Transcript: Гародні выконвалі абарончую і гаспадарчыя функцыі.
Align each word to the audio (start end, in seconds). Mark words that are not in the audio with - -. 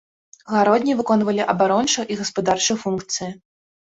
Гародні 0.53 0.93
выконвалі 1.01 1.43
абарончую 1.53 2.05
і 2.15 2.19
гаспадарчыя 2.21 2.77
функцыі. 2.87 3.29